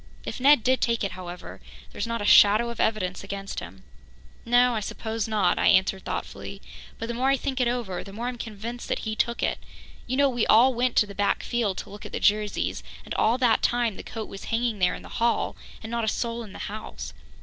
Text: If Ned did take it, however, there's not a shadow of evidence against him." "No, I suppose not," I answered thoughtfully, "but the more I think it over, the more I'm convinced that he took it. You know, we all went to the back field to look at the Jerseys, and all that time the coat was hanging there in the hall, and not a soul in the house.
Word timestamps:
If 0.25 0.39
Ned 0.39 0.63
did 0.63 0.81
take 0.81 1.03
it, 1.03 1.11
however, 1.11 1.61
there's 1.91 2.07
not 2.07 2.23
a 2.23 2.25
shadow 2.25 2.71
of 2.71 2.79
evidence 2.79 3.23
against 3.23 3.59
him." 3.59 3.83
"No, 4.45 4.73
I 4.73 4.79
suppose 4.79 5.27
not," 5.27 5.59
I 5.59 5.67
answered 5.67 6.03
thoughtfully, 6.05 6.59
"but 6.97 7.05
the 7.07 7.13
more 7.13 7.29
I 7.29 7.37
think 7.37 7.61
it 7.61 7.67
over, 7.67 8.03
the 8.03 8.11
more 8.11 8.25
I'm 8.27 8.39
convinced 8.39 8.87
that 8.87 9.05
he 9.05 9.15
took 9.15 9.43
it. 9.43 9.59
You 10.07 10.17
know, 10.17 10.27
we 10.27 10.47
all 10.47 10.73
went 10.73 10.95
to 10.95 11.05
the 11.05 11.13
back 11.13 11.43
field 11.43 11.77
to 11.79 11.91
look 11.91 12.03
at 12.03 12.13
the 12.13 12.19
Jerseys, 12.19 12.81
and 13.05 13.13
all 13.13 13.37
that 13.37 13.61
time 13.61 13.95
the 13.95 14.01
coat 14.01 14.27
was 14.27 14.45
hanging 14.45 14.79
there 14.79 14.95
in 14.95 15.03
the 15.03 15.07
hall, 15.21 15.55
and 15.83 15.91
not 15.91 16.03
a 16.03 16.07
soul 16.07 16.41
in 16.41 16.51
the 16.53 16.57
house. 16.65 17.13